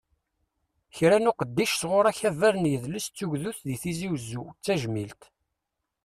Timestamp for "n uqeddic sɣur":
1.19-2.05